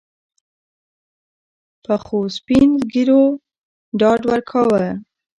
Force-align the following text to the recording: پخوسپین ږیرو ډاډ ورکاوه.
پخوسپین 1.83 2.69
ږیرو 2.91 3.23
ډاډ 3.99 4.21
ورکاوه. 4.31 4.85